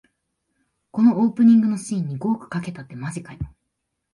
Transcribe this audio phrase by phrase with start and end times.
[0.89, 3.39] このオープニングのシーンに五億かけたってマジかよ